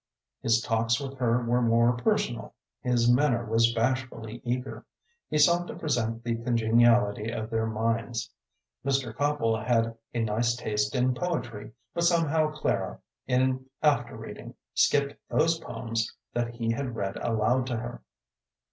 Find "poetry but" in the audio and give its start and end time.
11.13-12.03